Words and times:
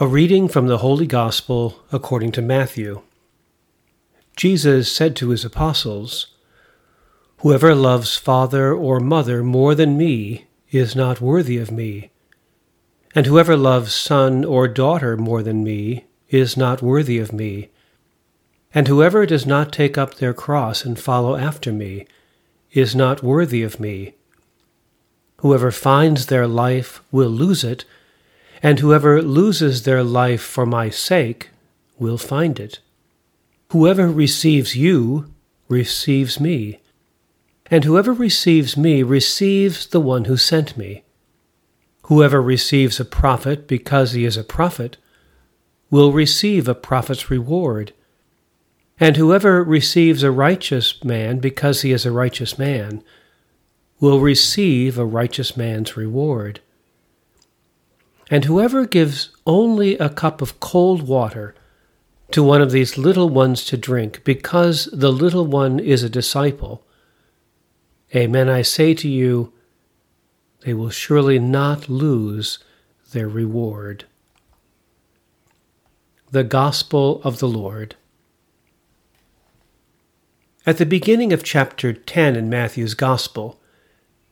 A 0.00 0.06
reading 0.06 0.46
from 0.46 0.68
the 0.68 0.78
Holy 0.78 1.08
Gospel 1.08 1.82
according 1.90 2.30
to 2.32 2.40
Matthew. 2.40 3.02
Jesus 4.36 4.92
said 4.92 5.16
to 5.16 5.30
his 5.30 5.44
apostles, 5.44 6.28
Whoever 7.38 7.74
loves 7.74 8.14
father 8.14 8.72
or 8.72 9.00
mother 9.00 9.42
more 9.42 9.74
than 9.74 9.98
me 9.98 10.46
is 10.70 10.94
not 10.94 11.20
worthy 11.20 11.58
of 11.58 11.72
me, 11.72 12.12
and 13.12 13.26
whoever 13.26 13.56
loves 13.56 13.92
son 13.92 14.44
or 14.44 14.68
daughter 14.68 15.16
more 15.16 15.42
than 15.42 15.64
me 15.64 16.04
is 16.28 16.56
not 16.56 16.80
worthy 16.80 17.18
of 17.18 17.32
me, 17.32 17.68
and 18.72 18.86
whoever 18.86 19.26
does 19.26 19.46
not 19.46 19.72
take 19.72 19.98
up 19.98 20.14
their 20.14 20.32
cross 20.32 20.84
and 20.84 21.00
follow 21.00 21.34
after 21.34 21.72
me 21.72 22.06
is 22.70 22.94
not 22.94 23.24
worthy 23.24 23.64
of 23.64 23.80
me. 23.80 24.14
Whoever 25.38 25.72
finds 25.72 26.26
their 26.26 26.46
life 26.46 27.02
will 27.10 27.30
lose 27.30 27.64
it 27.64 27.84
and 28.62 28.80
whoever 28.80 29.22
loses 29.22 29.82
their 29.82 30.02
life 30.02 30.42
for 30.42 30.66
my 30.66 30.90
sake 30.90 31.50
will 31.98 32.18
find 32.18 32.58
it. 32.58 32.80
Whoever 33.70 34.08
receives 34.08 34.76
you 34.76 35.32
receives 35.68 36.40
me, 36.40 36.80
and 37.70 37.84
whoever 37.84 38.12
receives 38.12 38.76
me 38.76 39.02
receives 39.02 39.86
the 39.86 40.00
one 40.00 40.24
who 40.24 40.36
sent 40.36 40.76
me. 40.76 41.04
Whoever 42.04 42.40
receives 42.40 42.98
a 42.98 43.04
prophet 43.04 43.68
because 43.68 44.12
he 44.12 44.24
is 44.24 44.38
a 44.38 44.44
prophet 44.44 44.96
will 45.90 46.12
receive 46.12 46.66
a 46.66 46.74
prophet's 46.74 47.30
reward. 47.30 47.92
And 48.98 49.16
whoever 49.16 49.62
receives 49.62 50.22
a 50.22 50.30
righteous 50.30 51.04
man 51.04 51.38
because 51.38 51.82
he 51.82 51.92
is 51.92 52.06
a 52.06 52.10
righteous 52.10 52.58
man 52.58 53.02
will 54.00 54.20
receive 54.20 54.98
a 54.98 55.04
righteous 55.04 55.56
man's 55.56 55.96
reward. 55.96 56.60
And 58.30 58.44
whoever 58.44 58.86
gives 58.86 59.30
only 59.46 59.96
a 59.98 60.10
cup 60.10 60.42
of 60.42 60.60
cold 60.60 61.02
water 61.02 61.54
to 62.30 62.42
one 62.42 62.60
of 62.60 62.70
these 62.70 62.98
little 62.98 63.30
ones 63.30 63.64
to 63.66 63.76
drink, 63.76 64.22
because 64.22 64.86
the 64.92 65.10
little 65.10 65.46
one 65.46 65.80
is 65.80 66.02
a 66.02 66.10
disciple, 66.10 66.84
Amen, 68.14 68.48
I 68.48 68.62
say 68.62 68.94
to 68.94 69.08
you, 69.08 69.52
they 70.60 70.74
will 70.74 70.90
surely 70.90 71.38
not 71.38 71.88
lose 71.88 72.58
their 73.12 73.28
reward. 73.28 74.04
The 76.30 76.44
Gospel 76.44 77.22
of 77.22 77.38
the 77.38 77.48
Lord. 77.48 77.96
At 80.66 80.76
the 80.76 80.86
beginning 80.86 81.32
of 81.32 81.42
chapter 81.42 81.94
10 81.94 82.36
in 82.36 82.50
Matthew's 82.50 82.94
Gospel, 82.94 83.58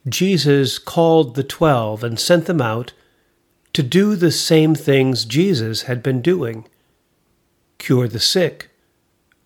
Jesus 0.07 0.79
called 0.79 1.35
the 1.35 1.43
twelve 1.43 2.05
and 2.05 2.21
sent 2.21 2.45
them 2.45 2.61
out 2.61 2.93
to 3.77 3.83
do 3.83 4.17
the 4.17 4.33
same 4.33 4.75
things 4.75 5.27
Jesus 5.27 5.83
had 5.83 6.03
been 6.03 6.23
doing 6.23 6.67
cure 7.77 8.09
the 8.09 8.19
sick, 8.19 8.71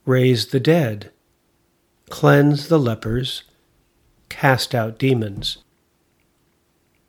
raise 0.07 0.47
the 0.47 0.61
dead, 0.61 1.11
cleanse 2.11 2.69
the 2.69 2.79
lepers, 2.79 3.43
cast 4.29 4.73
out 4.73 5.01
demons. 5.01 5.59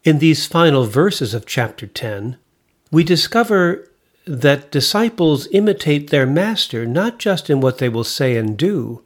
In 0.03 0.17
these 0.17 0.47
final 0.47 0.85
verses 0.85 1.35
of 1.35 1.45
chapter 1.45 1.85
10, 1.85 2.37
we 2.91 3.03
discover 3.03 3.87
that 4.25 4.71
disciples 4.71 5.47
imitate 5.51 6.09
their 6.09 6.25
master 6.25 6.87
not 6.87 7.19
just 7.19 7.51
in 7.51 7.61
what 7.61 7.77
they 7.77 7.87
will 7.87 8.03
say 8.03 8.35
and 8.35 8.57
do, 8.57 9.03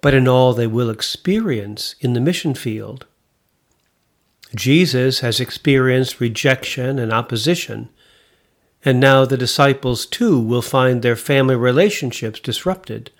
but 0.00 0.14
in 0.14 0.26
all 0.26 0.54
they 0.54 0.66
will 0.66 0.88
experience 0.88 1.96
in 2.00 2.14
the 2.14 2.20
mission 2.20 2.54
field. 2.54 3.04
Jesus 4.54 5.20
has 5.20 5.38
experienced 5.38 6.20
rejection 6.20 6.98
and 6.98 7.12
opposition, 7.12 7.88
and 8.84 8.98
now 8.98 9.24
the 9.24 9.36
disciples 9.36 10.06
too 10.06 10.40
will 10.40 10.62
find 10.62 11.02
their 11.02 11.16
family 11.16 11.54
relationships 11.54 12.40
disrupted. 12.40 13.12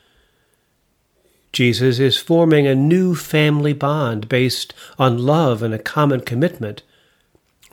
Jesus 1.52 1.98
is 1.98 2.16
forming 2.16 2.66
a 2.66 2.74
new 2.74 3.14
family 3.14 3.72
bond 3.72 4.28
based 4.28 4.74
on 4.98 5.18
love 5.18 5.62
and 5.62 5.72
a 5.72 5.78
common 5.78 6.20
commitment, 6.20 6.82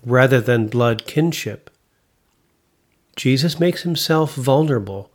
rather 0.05 0.39
than 0.39 0.67
blood 0.67 1.07
kinship. 1.07 1.71
Jesus 3.15 3.59
makes 3.59 3.81
himself 3.81 4.35
vulnerable, 4.35 5.09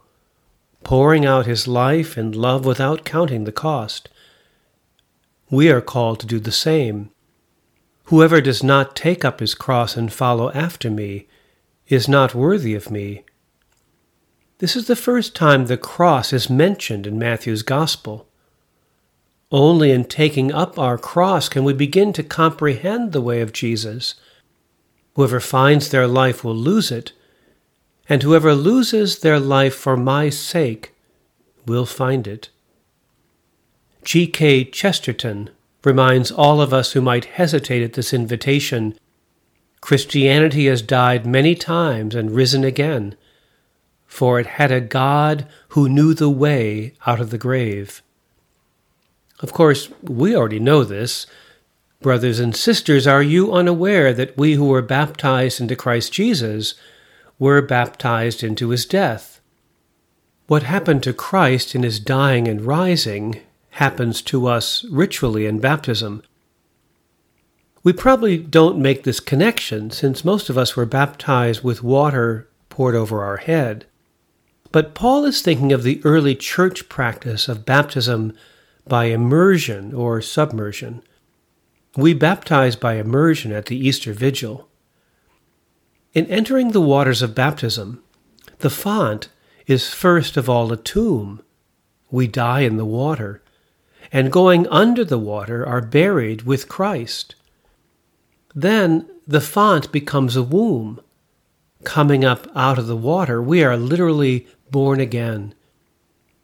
pouring 0.82 1.24
out 1.24 1.46
his 1.46 1.68
life 1.68 2.16
and 2.16 2.34
love 2.34 2.64
without 2.64 3.04
counting 3.04 3.44
the 3.44 3.52
cost. 3.52 4.08
We 5.48 5.70
are 5.70 5.80
called 5.80 6.18
to 6.20 6.26
do 6.26 6.40
the 6.40 6.50
same 6.50 7.11
Whoever 8.04 8.40
does 8.40 8.62
not 8.62 8.96
take 8.96 9.24
up 9.24 9.40
his 9.40 9.54
cross 9.54 9.96
and 9.96 10.12
follow 10.12 10.50
after 10.52 10.90
me 10.90 11.26
is 11.88 12.08
not 12.08 12.34
worthy 12.34 12.74
of 12.74 12.90
me. 12.90 13.24
This 14.58 14.76
is 14.76 14.86
the 14.86 14.96
first 14.96 15.34
time 15.34 15.66
the 15.66 15.76
cross 15.76 16.32
is 16.32 16.48
mentioned 16.48 17.06
in 17.06 17.18
Matthew's 17.18 17.62
Gospel. 17.62 18.28
Only 19.50 19.90
in 19.90 20.04
taking 20.04 20.52
up 20.52 20.78
our 20.78 20.96
cross 20.96 21.48
can 21.48 21.64
we 21.64 21.72
begin 21.72 22.12
to 22.14 22.22
comprehend 22.22 23.12
the 23.12 23.20
way 23.20 23.40
of 23.40 23.52
Jesus. 23.52 24.14
Whoever 25.14 25.40
finds 25.40 25.90
their 25.90 26.06
life 26.06 26.42
will 26.42 26.56
lose 26.56 26.90
it, 26.90 27.12
and 28.08 28.22
whoever 28.22 28.54
loses 28.54 29.18
their 29.18 29.38
life 29.38 29.74
for 29.74 29.96
my 29.96 30.30
sake 30.30 30.94
will 31.66 31.86
find 31.86 32.26
it. 32.26 32.48
G. 34.04 34.26
K. 34.26 34.64
Chesterton 34.64 35.50
reminds 35.84 36.30
all 36.30 36.60
of 36.60 36.72
us 36.72 36.92
who 36.92 37.00
might 37.00 37.24
hesitate 37.24 37.82
at 37.82 37.94
this 37.94 38.12
invitation 38.12 38.98
Christianity 39.82 40.66
has 40.66 40.80
died 40.80 41.26
many 41.26 41.56
times 41.56 42.14
and 42.14 42.30
risen 42.30 42.62
again, 42.62 43.16
for 44.06 44.38
it 44.38 44.46
had 44.46 44.70
a 44.70 44.80
God 44.80 45.46
who 45.70 45.88
knew 45.88 46.14
the 46.14 46.30
way 46.30 46.94
out 47.04 47.20
of 47.20 47.30
the 47.30 47.38
grave. 47.38 48.00
Of 49.40 49.52
course, 49.52 49.90
we 50.00 50.36
already 50.36 50.60
know 50.60 50.84
this. 50.84 51.26
Brothers 52.00 52.38
and 52.38 52.54
sisters, 52.54 53.08
are 53.08 53.22
you 53.22 53.52
unaware 53.52 54.12
that 54.12 54.36
we 54.36 54.54
who 54.54 54.66
were 54.66 54.82
baptized 54.82 55.60
into 55.60 55.74
Christ 55.74 56.12
Jesus 56.12 56.74
were 57.40 57.60
baptized 57.60 58.44
into 58.44 58.68
his 58.68 58.86
death? 58.86 59.40
What 60.46 60.62
happened 60.62 61.02
to 61.02 61.12
Christ 61.12 61.74
in 61.74 61.82
his 61.82 61.98
dying 61.98 62.46
and 62.46 62.62
rising 62.62 63.40
happens 63.72 64.20
to 64.20 64.46
us 64.46 64.84
ritually 64.90 65.46
in 65.46 65.58
baptism. 65.58 66.22
We 67.82 67.92
probably 67.92 68.36
don't 68.36 68.78
make 68.78 69.02
this 69.02 69.18
connection 69.18 69.90
since 69.90 70.24
most 70.24 70.50
of 70.50 70.58
us 70.58 70.76
were 70.76 70.86
baptized 70.86 71.64
with 71.64 71.82
water 71.82 72.48
poured 72.68 72.94
over 72.94 73.24
our 73.24 73.38
head. 73.38 73.86
But 74.72 74.94
Paul 74.94 75.24
is 75.24 75.40
thinking 75.40 75.72
of 75.72 75.82
the 75.82 76.02
early 76.04 76.34
church 76.34 76.88
practice 76.88 77.48
of 77.48 77.64
baptism 77.64 78.34
by 78.86 79.06
immersion 79.06 79.94
or 79.94 80.20
submersion. 80.20 81.02
We 81.96 82.12
baptize 82.12 82.76
by 82.76 82.94
immersion 82.94 83.52
at 83.52 83.66
the 83.66 83.76
Easter 83.76 84.12
Vigil. 84.12 84.68
In 86.12 86.26
entering 86.26 86.72
the 86.72 86.80
waters 86.80 87.22
of 87.22 87.34
baptism, 87.34 88.02
the 88.58 88.70
font 88.70 89.30
is 89.66 89.94
first 89.94 90.36
of 90.36 90.48
all 90.48 90.72
a 90.72 90.76
tomb. 90.76 91.42
We 92.10 92.26
die 92.26 92.60
in 92.60 92.76
the 92.76 92.84
water 92.84 93.42
and 94.12 94.30
going 94.30 94.66
under 94.68 95.04
the 95.04 95.18
water 95.18 95.66
are 95.66 95.80
buried 95.80 96.42
with 96.42 96.68
Christ. 96.68 97.34
Then 98.54 99.08
the 99.26 99.40
font 99.40 99.90
becomes 99.90 100.36
a 100.36 100.42
womb. 100.42 101.00
Coming 101.84 102.24
up 102.24 102.46
out 102.54 102.78
of 102.78 102.86
the 102.86 102.96
water, 102.96 103.42
we 103.42 103.64
are 103.64 103.76
literally 103.76 104.46
born 104.70 105.00
again. 105.00 105.54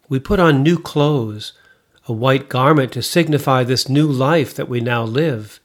We 0.08 0.18
put 0.18 0.40
on 0.40 0.62
new 0.62 0.78
clothes, 0.78 1.52
a 2.06 2.12
white 2.12 2.48
garment 2.48 2.92
to 2.92 3.02
signify 3.02 3.62
this 3.62 3.88
new 3.88 4.08
life 4.08 4.54
that 4.54 4.68
we 4.68 4.80
now 4.80 5.04
live. 5.04 5.60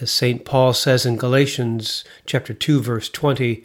As 0.00 0.10
St. 0.10 0.44
Paul 0.44 0.74
says 0.74 1.06
in 1.06 1.16
Galatians 1.16 2.04
chapter 2.26 2.52
2 2.52 2.82
verse 2.82 3.08
20, 3.08 3.64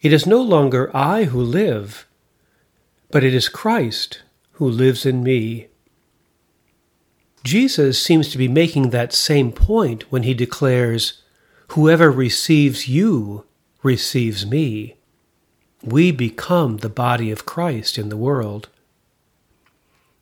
it 0.00 0.12
is 0.12 0.26
no 0.26 0.40
longer 0.40 0.90
I 0.96 1.24
who 1.24 1.40
live, 1.40 2.06
but 3.10 3.22
it 3.22 3.34
is 3.34 3.48
Christ 3.48 4.22
who 4.52 4.68
lives 4.68 5.04
in 5.04 5.22
me. 5.22 5.68
Jesus 7.46 8.02
seems 8.02 8.28
to 8.30 8.38
be 8.38 8.48
making 8.48 8.90
that 8.90 9.12
same 9.12 9.52
point 9.52 10.10
when 10.10 10.24
he 10.24 10.34
declares, 10.34 11.22
Whoever 11.68 12.10
receives 12.10 12.88
you 12.88 13.44
receives 13.84 14.44
me. 14.44 14.96
We 15.80 16.10
become 16.10 16.78
the 16.78 16.88
body 16.88 17.30
of 17.30 17.46
Christ 17.46 17.98
in 17.98 18.08
the 18.08 18.16
world. 18.16 18.68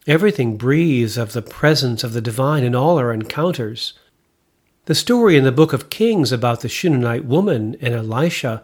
Everything 0.06 0.59
breathes 0.59 1.17
of 1.17 1.32
the 1.32 1.41
presence 1.41 2.05
of 2.05 2.12
the 2.12 2.21
divine 2.21 2.62
in 2.62 2.75
all 2.75 2.99
our 2.99 3.11
encounters. 3.11 3.94
The 4.85 4.94
story 4.94 5.38
in 5.38 5.44
the 5.44 5.50
book 5.53 5.73
of 5.73 5.88
Kings 5.88 6.31
about 6.31 6.61
the 6.61 6.69
Shunammite 6.69 7.25
woman 7.25 7.75
and 7.81 7.94
Elisha 7.94 8.62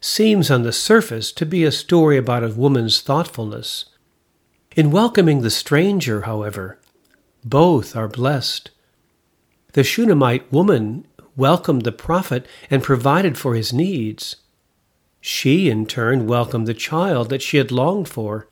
seems 0.00 0.50
on 0.50 0.62
the 0.62 0.72
surface 0.72 1.30
to 1.32 1.44
be 1.44 1.62
a 1.62 1.70
story 1.70 2.16
about 2.16 2.42
a 2.42 2.48
woman's 2.48 3.02
thoughtfulness. 3.02 3.84
In 4.74 4.90
welcoming 4.90 5.42
the 5.42 5.50
stranger, 5.50 6.22
however, 6.22 6.78
both 7.48 7.96
are 7.96 8.08
blessed. 8.08 8.70
The 9.72 9.84
Shunammite 9.84 10.52
woman 10.52 11.06
welcomed 11.36 11.82
the 11.82 11.92
prophet 11.92 12.46
and 12.70 12.82
provided 12.82 13.38
for 13.38 13.54
his 13.54 13.72
needs. 13.72 14.36
She, 15.20 15.68
in 15.68 15.86
turn, 15.86 16.26
welcomed 16.26 16.66
the 16.66 16.74
child 16.74 17.28
that 17.30 17.42
she 17.42 17.56
had 17.56 17.70
longed 17.70 18.08
for. 18.08 18.48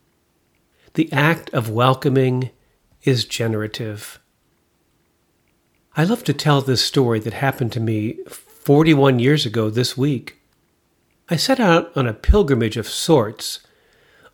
The 0.95 1.13
act 1.13 1.51
of 1.51 1.69
welcoming 1.69 2.51
is 3.03 3.25
generative. 3.25 4.19
I 5.97 6.05
love 6.05 6.25
to 6.25 6.33
tell 6.33 6.61
this 6.61 6.85
story 6.85 7.21
that 7.21 7.35
happened 7.35 7.73
to 7.73 7.81
me 7.81 8.19
41 8.29 9.19
years 9.19 9.47
ago 9.47 9.71
this 9.71 9.97
week. 9.97 10.39
I 11.29 11.37
set 11.37 11.59
out 11.59 11.97
on 11.97 12.07
a 12.07 12.15
pilgrimage 12.15 12.77
of 12.77 12.89
sorts. 12.89 13.61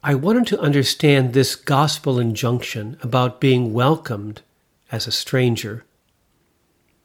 I 0.02 0.14
wanted 0.14 0.46
to 0.48 0.60
understand 0.60 1.32
this 1.32 1.54
gospel 1.54 2.18
injunction 2.18 2.98
about 3.02 3.40
being 3.40 3.72
welcomed 3.72 4.42
as 4.92 5.06
a 5.06 5.12
stranger. 5.12 5.84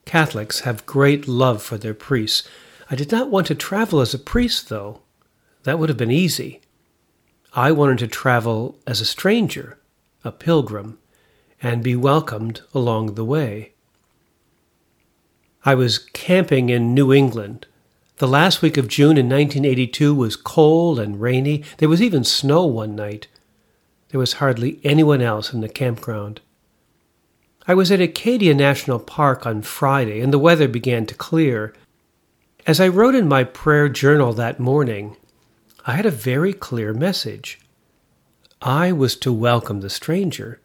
Catholics 0.05 0.59
have 0.59 0.85
great 0.85 1.27
love 1.27 1.63
for 1.63 1.77
their 1.77 1.93
priests. 1.93 2.47
I 2.91 2.95
did 2.95 3.11
not 3.11 3.31
want 3.31 3.47
to 3.47 3.55
travel 3.55 4.01
as 4.01 4.13
a 4.13 4.19
priest, 4.19 4.69
though. 4.69 5.01
That 5.63 5.79
would 5.79 5.89
have 5.89 5.97
been 5.97 6.11
easy. 6.11 6.61
I 7.53 7.71
wanted 7.71 7.97
to 7.99 8.07
travel 8.07 8.77
as 8.85 9.01
a 9.01 9.05
stranger, 9.05 9.79
a 10.23 10.31
pilgrim, 10.31 10.99
and 11.61 11.83
be 11.83 11.95
welcomed 11.95 12.61
along 12.73 13.15
the 13.15 13.25
way. 13.25 13.73
I 15.65 15.73
was 15.73 15.97
camping 15.97 16.69
in 16.69 16.93
New 16.93 17.11
England. 17.11 17.65
The 18.17 18.27
last 18.27 18.61
week 18.61 18.77
of 18.77 18.87
June 18.87 19.17
in 19.17 19.25
1982 19.25 20.13
was 20.13 20.35
cold 20.35 20.99
and 20.99 21.19
rainy. 21.19 21.63
There 21.77 21.89
was 21.89 22.01
even 22.01 22.23
snow 22.23 22.65
one 22.65 22.95
night. 22.95 23.27
There 24.09 24.19
was 24.19 24.33
hardly 24.33 24.79
anyone 24.83 25.21
else 25.21 25.51
in 25.51 25.61
the 25.61 25.69
campground. 25.69 26.41
I 27.69 27.73
was 27.73 27.91
at 27.91 27.99
Acadia 27.99 28.53
National 28.53 28.97
Park 28.97 29.45
on 29.45 29.61
Friday, 29.61 30.21
and 30.21 30.31
the 30.31 30.39
weather 30.39 30.69
began 30.69 31.05
to 31.07 31.15
clear. 31.15 31.73
As 32.65 32.79
I 32.79 32.87
wrote 32.87 33.13
in 33.13 33.27
my 33.27 33.43
prayer 33.43 33.89
journal 33.89 34.31
that 34.33 34.57
morning, 34.57 35.17
I 35.85 35.93
had 35.93 36.05
a 36.05 36.11
very 36.11 36.53
clear 36.53 36.93
message. 36.93 37.59
I 38.61 38.93
was 38.93 39.17
to 39.17 39.33
welcome 39.33 39.81
the 39.81 39.89
stranger. 39.89 40.61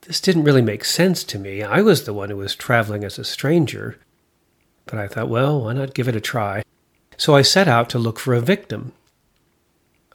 This 0.00 0.20
didn't 0.20 0.42
really 0.42 0.60
make 0.60 0.84
sense 0.84 1.22
to 1.22 1.38
me. 1.38 1.62
I 1.62 1.82
was 1.82 2.04
the 2.04 2.12
one 2.12 2.30
who 2.30 2.36
was 2.36 2.56
traveling 2.56 3.04
as 3.04 3.16
a 3.16 3.24
stranger. 3.24 3.96
But 4.86 4.98
I 4.98 5.06
thought, 5.06 5.28
well, 5.28 5.62
why 5.62 5.72
not 5.74 5.94
give 5.94 6.08
it 6.08 6.16
a 6.16 6.20
try? 6.20 6.64
So 7.16 7.36
I 7.36 7.42
set 7.42 7.68
out 7.68 7.88
to 7.90 8.00
look 8.00 8.18
for 8.18 8.34
a 8.34 8.40
victim. 8.40 8.92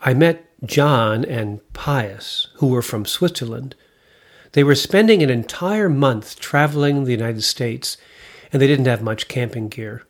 I 0.01 0.13
met 0.13 0.45
John 0.66 1.24
and 1.24 1.62
Pius, 1.72 2.48
who 2.56 2.68
were 2.68 2.81
from 2.81 3.06
Switzerland. 3.06 3.74
They 4.57 4.63
were 4.63 4.74
spending 4.74 5.21
an 5.21 5.30
entire 5.30 5.88
month 5.88 6.39
traveling 6.39 7.04
the 7.04 7.12
United 7.12 7.44
States, 7.44 7.95
and 8.51 8.59
they 8.59 8.65
didn't 8.65 8.88
have 8.88 9.04
much 9.04 9.27
camping 9.27 9.68
gear. 9.68 10.07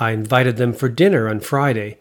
I 0.00 0.10
invited 0.10 0.56
them 0.56 0.72
for 0.72 0.88
dinner 0.88 1.28
on 1.28 1.38
Friday. 1.38 1.98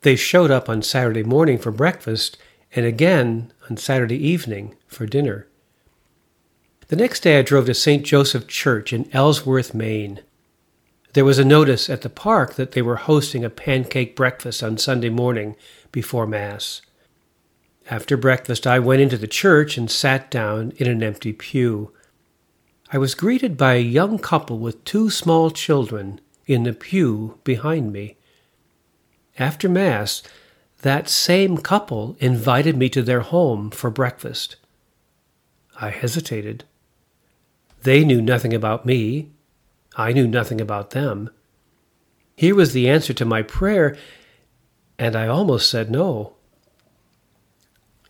They 0.00 0.16
showed 0.16 0.50
up 0.50 0.70
on 0.70 0.80
Saturday 0.80 1.22
morning 1.22 1.58
for 1.58 1.70
breakfast 1.70 2.38
and 2.74 2.86
again 2.86 3.52
on 3.68 3.76
Saturday 3.76 4.16
evening 4.16 4.76
for 4.86 5.04
dinner. 5.04 5.46
The 6.88 6.96
next 6.96 7.20
day 7.20 7.38
I 7.38 7.42
drove 7.42 7.66
to 7.66 7.74
St. 7.74 8.02
Joseph 8.02 8.46
Church 8.46 8.94
in 8.94 9.10
Ellsworth, 9.12 9.74
Maine. 9.74 10.22
There 11.12 11.26
was 11.26 11.38
a 11.38 11.44
notice 11.44 11.90
at 11.90 12.00
the 12.00 12.08
park 12.08 12.54
that 12.54 12.72
they 12.72 12.80
were 12.80 12.96
hosting 12.96 13.44
a 13.44 13.50
pancake 13.50 14.16
breakfast 14.16 14.62
on 14.62 14.78
Sunday 14.78 15.10
morning 15.10 15.54
before 15.92 16.26
Mass. 16.26 16.80
After 17.90 18.16
breakfast, 18.16 18.68
I 18.68 18.78
went 18.78 19.02
into 19.02 19.18
the 19.18 19.26
church 19.26 19.76
and 19.76 19.90
sat 19.90 20.30
down 20.30 20.72
in 20.76 20.86
an 20.86 21.02
empty 21.02 21.32
pew. 21.32 21.92
I 22.92 22.98
was 22.98 23.16
greeted 23.16 23.56
by 23.56 23.74
a 23.74 23.82
young 23.82 24.16
couple 24.20 24.60
with 24.60 24.84
two 24.84 25.10
small 25.10 25.50
children 25.50 26.20
in 26.46 26.62
the 26.62 26.72
pew 26.72 27.38
behind 27.42 27.92
me. 27.92 28.16
After 29.40 29.68
Mass, 29.68 30.22
that 30.82 31.08
same 31.08 31.58
couple 31.58 32.16
invited 32.20 32.76
me 32.76 32.88
to 32.90 33.02
their 33.02 33.22
home 33.22 33.70
for 33.70 33.90
breakfast. 33.90 34.54
I 35.80 35.90
hesitated. 35.90 36.64
They 37.82 38.04
knew 38.04 38.22
nothing 38.22 38.54
about 38.54 38.86
me. 38.86 39.30
I 39.96 40.12
knew 40.12 40.28
nothing 40.28 40.60
about 40.60 40.90
them. 40.90 41.30
Here 42.36 42.54
was 42.54 42.72
the 42.72 42.88
answer 42.88 43.12
to 43.14 43.24
my 43.24 43.42
prayer, 43.42 43.96
and 44.96 45.16
I 45.16 45.26
almost 45.26 45.68
said 45.68 45.90
no. 45.90 46.36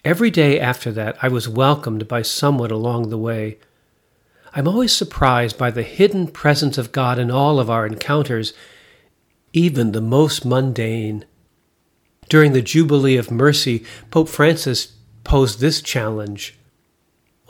Every 0.05 0.31
day 0.31 0.59
after 0.59 0.91
that, 0.93 1.17
I 1.21 1.29
was 1.29 1.49
welcomed 1.49 2.09
by 2.09 2.23
someone 2.23 2.71
along 2.71 3.11
the 3.11 3.19
way. 3.19 3.59
I'm 4.55 4.67
always 4.67 4.93
surprised 4.93 5.59
by 5.59 5.71
the 5.71 5.83
hidden 5.83 6.29
presence 6.29 6.79
of 6.79 6.93
God 6.93 7.19
in 7.19 7.31
all 7.31 7.61
of 7.61 7.69
our 7.69 7.87
encounters, 7.87 8.55
even 9.53 9.93
the 9.93 10.01
most 10.01 10.45
mundane. 10.45 11.25
During 12.29 12.53
the 12.53 12.63
Jubilee 12.63 13.17
of 13.17 13.31
Mercy, 13.31 13.85
Pope 14.11 14.29
Francis 14.29 14.95
posed 15.25 15.61
this 15.61 15.83
challenge 15.83 16.57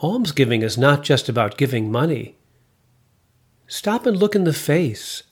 Almsgiving 0.01 0.63
is 0.63 0.79
not 0.79 1.03
just 1.03 1.29
about 1.29 1.57
giving 1.57 1.91
money. 1.91 2.35
Stop 3.67 4.05
and 4.07 4.17
look 4.17 4.35
in 4.35 4.43
the 4.43 4.53
face. 4.53 5.23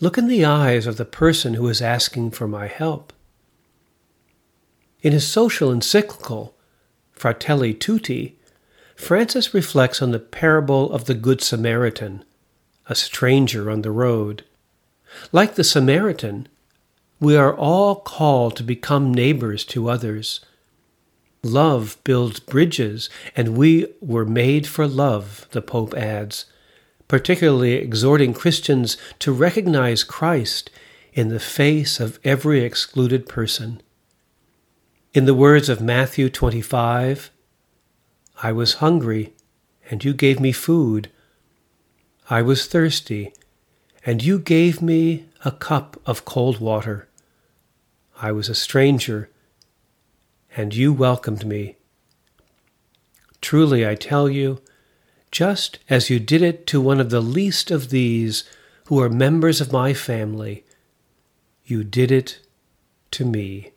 Look 0.00 0.16
in 0.16 0.28
the 0.28 0.44
eyes 0.44 0.86
of 0.86 0.96
the 0.96 1.04
person 1.04 1.54
who 1.54 1.68
is 1.68 1.82
asking 1.82 2.30
for 2.30 2.48
my 2.48 2.66
help. 2.68 3.12
In 5.00 5.12
his 5.12 5.26
social 5.26 5.70
encyclical, 5.70 6.56
Fratelli 7.12 7.72
Tutti, 7.72 8.36
Francis 8.96 9.54
reflects 9.54 10.02
on 10.02 10.10
the 10.10 10.18
parable 10.18 10.92
of 10.92 11.04
the 11.04 11.14
Good 11.14 11.40
Samaritan, 11.40 12.24
a 12.88 12.96
stranger 12.96 13.70
on 13.70 13.82
the 13.82 13.92
road. 13.92 14.44
Like 15.30 15.54
the 15.54 15.62
Samaritan, 15.62 16.48
we 17.20 17.36
are 17.36 17.54
all 17.54 17.96
called 17.96 18.56
to 18.56 18.64
become 18.64 19.14
neighbors 19.14 19.64
to 19.66 19.88
others. 19.88 20.40
Love 21.44 21.96
builds 22.02 22.40
bridges, 22.40 23.08
and 23.36 23.56
we 23.56 23.86
were 24.00 24.24
made 24.24 24.66
for 24.66 24.88
love, 24.88 25.46
the 25.52 25.62
Pope 25.62 25.94
adds, 25.94 26.46
particularly 27.06 27.74
exhorting 27.74 28.34
Christians 28.34 28.96
to 29.20 29.32
recognize 29.32 30.02
Christ 30.02 30.70
in 31.12 31.28
the 31.28 31.40
face 31.40 32.00
of 32.00 32.18
every 32.24 32.64
excluded 32.64 33.28
person. 33.28 33.80
In 35.14 35.24
the 35.24 35.34
words 35.34 35.70
of 35.70 35.80
Matthew 35.80 36.28
25, 36.28 37.30
I 38.42 38.52
was 38.52 38.74
hungry, 38.74 39.32
and 39.90 40.04
you 40.04 40.12
gave 40.12 40.38
me 40.38 40.52
food. 40.52 41.10
I 42.28 42.42
was 42.42 42.66
thirsty, 42.66 43.32
and 44.04 44.22
you 44.22 44.38
gave 44.38 44.82
me 44.82 45.24
a 45.46 45.50
cup 45.50 45.98
of 46.04 46.26
cold 46.26 46.60
water. 46.60 47.08
I 48.20 48.32
was 48.32 48.50
a 48.50 48.54
stranger, 48.54 49.30
and 50.54 50.74
you 50.74 50.92
welcomed 50.92 51.46
me. 51.46 51.76
Truly, 53.40 53.88
I 53.88 53.94
tell 53.94 54.28
you, 54.28 54.60
just 55.30 55.78
as 55.88 56.10
you 56.10 56.20
did 56.20 56.42
it 56.42 56.66
to 56.66 56.82
one 56.82 57.00
of 57.00 57.08
the 57.08 57.22
least 57.22 57.70
of 57.70 57.88
these 57.88 58.44
who 58.88 59.00
are 59.00 59.08
members 59.08 59.62
of 59.62 59.72
my 59.72 59.94
family, 59.94 60.66
you 61.64 61.82
did 61.82 62.12
it 62.12 62.40
to 63.12 63.24
me. 63.24 63.72